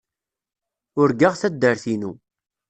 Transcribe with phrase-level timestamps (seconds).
[1.01, 2.11] Urgaɣ taddart-inu.